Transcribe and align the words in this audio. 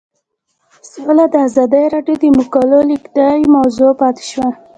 سوله 0.91 1.25
د 1.33 1.35
ازادي 1.47 1.83
راډیو 1.93 2.15
د 2.23 2.25
مقالو 2.39 2.77
کلیدي 3.05 3.41
موضوع 3.55 3.91
پاتې 4.01 4.23
شوی. 4.31 4.49